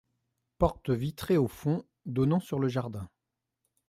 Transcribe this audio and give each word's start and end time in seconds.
Porte 0.57 0.89
vitrée 0.89 1.37
au 1.37 1.47
fond, 1.47 1.83
donnant 2.07 2.39
sur 2.39 2.57
le 2.57 2.67
jardin. 2.67 3.07